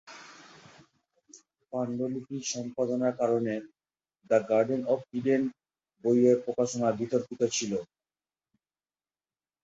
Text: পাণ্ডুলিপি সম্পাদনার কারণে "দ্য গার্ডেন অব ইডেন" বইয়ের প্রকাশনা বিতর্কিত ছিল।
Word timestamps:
পাণ্ডুলিপি 1.73 2.37
সম্পাদনার 2.51 3.13
কারণে 3.21 3.53
"দ্য 4.29 4.39
গার্ডেন 4.49 4.81
অব 4.93 4.99
ইডেন" 5.13 5.43
বইয়ের 6.03 6.37
প্রকাশনা 6.45 6.87
বিতর্কিত 6.99 7.41
ছিল। 7.55 7.71